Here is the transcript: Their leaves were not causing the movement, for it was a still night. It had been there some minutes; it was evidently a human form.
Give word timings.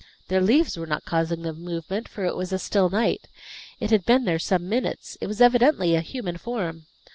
Their 0.29 0.41
leaves 0.41 0.77
were 0.77 0.87
not 0.87 1.05
causing 1.05 1.43
the 1.43 1.53
movement, 1.53 2.07
for 2.07 2.25
it 2.25 2.35
was 2.35 2.51
a 2.51 2.57
still 2.57 2.89
night. 2.89 3.27
It 3.79 3.91
had 3.91 4.03
been 4.03 4.25
there 4.25 4.39
some 4.39 4.67
minutes; 4.67 5.15
it 5.21 5.27
was 5.27 5.41
evidently 5.41 5.93
a 5.93 6.01
human 6.01 6.37
form. 6.37 6.87